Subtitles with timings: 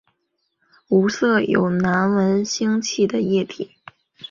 [0.87, 3.75] 无色有难闻腥味的液体。